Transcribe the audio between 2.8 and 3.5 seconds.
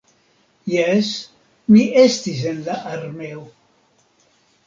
armeo.